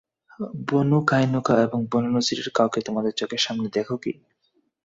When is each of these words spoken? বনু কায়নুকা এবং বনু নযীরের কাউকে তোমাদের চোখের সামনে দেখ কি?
বনু 0.67 0.97
কায়নুকা 1.07 1.55
এবং 1.63 1.79
বনু 1.91 2.09
নযীরের 2.09 2.49
কাউকে 2.55 2.79
তোমাদের 2.81 3.13
চোখের 3.13 3.41
সামনে 3.41 3.67
দেখ 3.69 3.87
কি? 4.03 4.11